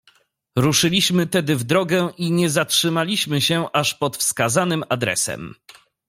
[0.57, 5.55] "Ruszyliśmy tedy w drogę i nie zatrzymaliśmy się, aż pod wskazanym adresem."